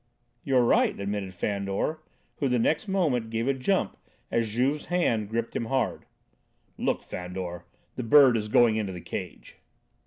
"You 0.43 0.57
are 0.57 0.63
right," 0.65 0.99
admitted 0.99 1.35
Fandor, 1.35 2.01
who, 2.37 2.47
the 2.47 2.57
next 2.57 2.87
moment, 2.87 3.29
gave 3.29 3.47
a 3.47 3.53
jump 3.53 3.97
as 4.31 4.49
Juve's 4.49 4.87
hand 4.87 5.29
gripped 5.29 5.55
him 5.55 5.65
hard. 5.65 6.05
"Look, 6.79 7.03
Fandor! 7.03 7.65
The 7.97 8.01
bird 8.03 8.35
is 8.35 8.47
going 8.47 8.77
into 8.77 8.93
the 8.93 8.99
cage!" 9.01 9.57